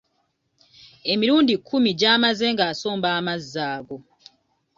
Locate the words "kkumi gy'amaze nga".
1.59-2.63